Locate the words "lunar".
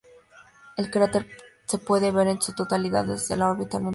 3.77-3.89